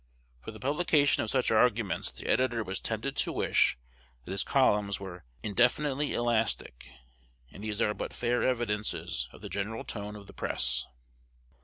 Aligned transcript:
For 0.41 0.49
the 0.49 0.59
publication 0.59 1.21
of 1.21 1.29
such 1.29 1.51
arguments 1.51 2.09
the 2.09 2.25
editor 2.25 2.63
was 2.63 2.79
"tempted 2.79 3.15
to 3.17 3.31
wish" 3.31 3.77
that 4.25 4.31
his 4.31 4.43
columns 4.43 4.99
"were 4.99 5.25
indefinitely 5.43 6.13
elastic." 6.15 6.89
And 7.51 7.63
these 7.63 7.83
are 7.83 7.93
but 7.93 8.11
fair 8.11 8.41
evidences 8.41 9.29
of 9.31 9.41
the 9.41 9.47
general 9.49 9.83
tone 9.83 10.15
of 10.15 10.25
the 10.25 10.33
press. 10.33 10.87